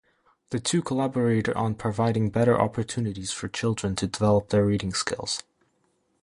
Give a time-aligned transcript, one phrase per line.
[0.49, 5.43] The two collaborated on providing better opportunities for children to develop their reading skills.